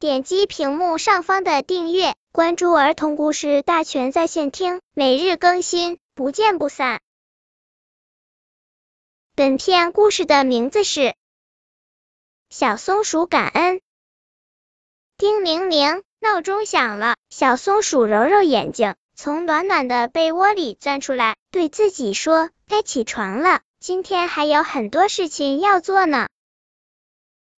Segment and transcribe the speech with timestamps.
[0.00, 7.00] 点击屏幕上方的订阅，关注儿童故事大全在线听，每日更新，不见不散。
[9.34, 11.00] 本片故事的名字是
[12.48, 13.78] 《小松鼠感恩》。
[15.16, 26.28] 叮铃铃，闹钟响了，小松鼠揉揉眼睛，从暖暖的被窝里钻出来，对自己说：“该起床了，今天还有很多事情要做呢。”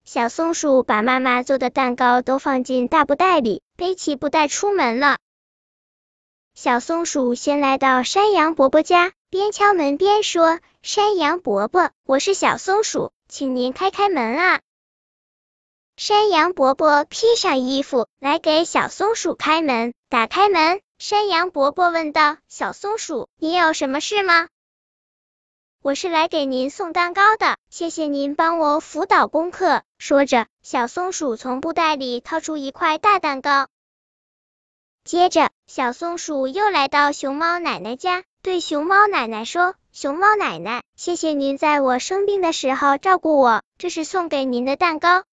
[0.04, 5.18] 小松鼠把妈妈做的蛋糕都放进大布袋里，背起布袋出门了。
[6.54, 14.60] 小松鼠先来到山羊伯伯家，边敲门边说：“山羊伯伯，我是小松鼠，请您开开门啊！”
[15.96, 19.94] 山羊伯伯披上衣服来给小松鼠开门。
[20.08, 24.48] 打开门，山羊伯伯问道：“小松鼠，你有什么事吗？”
[25.82, 29.82] 我是来给您送蛋糕的，谢谢您帮我辅导功课。
[30.00, 33.68] 说着，小松鼠从布袋里掏出一块大蛋糕。
[35.04, 45.24] 接着，小松鼠又来到熊猫奶奶家，对熊猫奶奶说：“熊猫奶奶，谢谢您在我生病的时候照顾我，这是送给您的蛋糕。”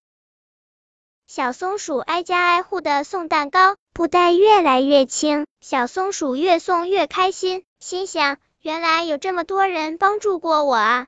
[1.28, 8.38] 小松鼠挨家挨户的送蛋糕，布袋越来越轻，小松鼠越送越开心，心想。
[8.62, 11.08] 原来有这么多人帮助过我啊！